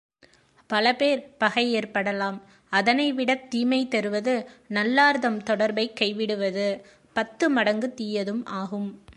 பலபேர் 0.73 1.27
பகை 1.37 1.71
ஏற்படலாம் 1.71 2.41
அதனைவிடத் 2.71 3.47
தீமை 3.47 3.87
தருவது 3.87 4.49
நல்லார்தம் 4.69 5.43
தொடர்பைக் 5.43 5.97
கைவிடுவது, 5.99 6.81
பத்து 7.13 7.49
மடங்கு 7.49 7.93
தீயதும் 8.01 8.45
ஆகும். 8.45 9.03